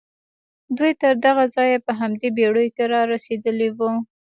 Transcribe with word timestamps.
دوی 0.77 0.91
تر 1.01 1.13
دغه 1.25 1.43
ځايه 1.55 1.77
په 1.85 1.91
همدې 1.99 2.29
بېړيو 2.37 2.73
کې 2.75 2.83
را 2.93 3.01
رسېدلي 3.13 3.69
وو. 3.77 3.91